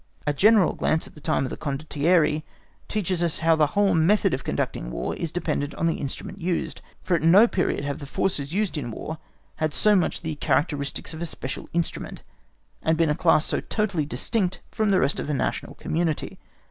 A 0.25 0.33
general 0.33 0.73
glance 0.73 1.05
at 1.05 1.13
the 1.13 1.21
time 1.21 1.43
of 1.43 1.51
the 1.51 1.57
Condottieri 1.57 2.41
teaches 2.87 3.21
us 3.21 3.37
how 3.37 3.55
the 3.55 3.67
whole 3.77 3.93
method 3.93 4.33
of 4.33 4.43
conducting 4.43 4.89
War 4.89 5.15
is 5.15 5.31
dependent 5.31 5.75
on 5.75 5.85
the 5.85 5.97
instrument 5.99 6.41
used; 6.41 6.81
for 7.03 7.13
at 7.13 7.21
no 7.21 7.47
period 7.47 7.83
have 7.85 7.99
the 7.99 8.07
forces 8.07 8.51
used 8.51 8.79
in 8.79 8.89
War 8.89 9.19
had 9.57 9.75
so 9.75 9.95
much 9.95 10.21
the 10.21 10.33
characteristics 10.33 11.13
of 11.13 11.21
a 11.21 11.27
special 11.27 11.69
instrument, 11.71 12.23
and 12.81 12.97
been 12.97 13.11
a 13.11 13.15
class 13.15 13.45
so 13.45 13.59
totally 13.61 14.07
distinct 14.07 14.61
from 14.71 14.89
the 14.89 14.99
rest 14.99 15.19
of 15.19 15.27
the 15.27 15.35
national 15.35 15.75
community. 15.75 16.39